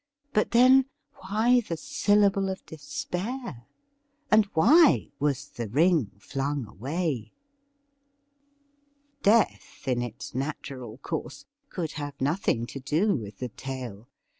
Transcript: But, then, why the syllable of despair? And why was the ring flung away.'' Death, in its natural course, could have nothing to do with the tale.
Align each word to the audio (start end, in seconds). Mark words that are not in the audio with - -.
But, 0.33 0.49
then, 0.49 0.85
why 1.29 1.59
the 1.61 1.77
syllable 1.77 2.49
of 2.49 2.65
despair? 2.65 3.67
And 4.31 4.45
why 4.55 5.11
was 5.19 5.49
the 5.49 5.67
ring 5.69 6.09
flung 6.17 6.65
away.'' 6.65 7.33
Death, 9.21 9.87
in 9.87 10.01
its 10.01 10.33
natural 10.33 10.97
course, 10.97 11.45
could 11.69 11.91
have 11.91 12.19
nothing 12.19 12.65
to 12.65 12.79
do 12.79 13.15
with 13.15 13.37
the 13.37 13.49
tale. 13.49 14.07